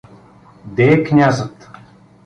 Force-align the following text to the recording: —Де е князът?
—Де 0.65 0.93
е 0.93 1.03
князът? 1.03 1.69